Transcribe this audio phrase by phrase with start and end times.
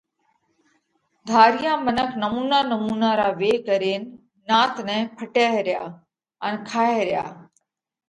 [1.27, 4.01] ڌاريا منک نمُونا نمُونا را ويه ڪرينَ
[4.47, 5.83] نات نئہ ڦٽئه ريا
[6.45, 7.25] ان کائه ريا۔